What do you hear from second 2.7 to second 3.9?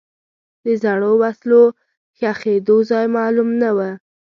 ځای معلوم نه و.